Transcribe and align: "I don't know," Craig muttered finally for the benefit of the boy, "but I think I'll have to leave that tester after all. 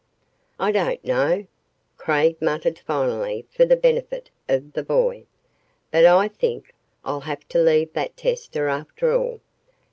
"I 0.59 0.71
don't 0.71 1.05
know," 1.05 1.45
Craig 1.95 2.41
muttered 2.41 2.79
finally 2.79 3.45
for 3.51 3.65
the 3.65 3.75
benefit 3.75 4.31
of 4.49 4.73
the 4.73 4.81
boy, 4.81 5.27
"but 5.91 6.05
I 6.07 6.27
think 6.27 6.73
I'll 7.05 7.19
have 7.19 7.47
to 7.49 7.59
leave 7.59 7.93
that 7.93 8.17
tester 8.17 8.67
after 8.67 9.13
all. 9.15 9.41